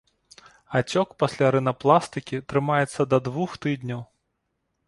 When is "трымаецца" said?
2.55-3.01